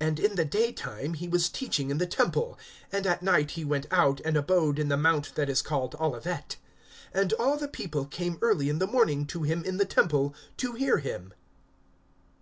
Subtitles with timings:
[0.00, 2.58] (37)And in the daytime he was teaching in the temple;
[2.90, 6.56] and at night he went out, and abode in the mount that is called Olivet.
[7.14, 10.72] (38)And all the people came early in the morning to him in the temple, to
[10.72, 11.34] hear him.